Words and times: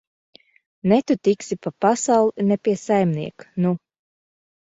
Ne 0.89 0.97
tu 1.09 1.15
tiksi 1.27 1.57
pa 1.65 1.71
pasauli, 1.83 2.45
ne 2.47 2.57
pie 2.63 2.75
saimnieka, 2.85 3.45
nu! 3.61 3.77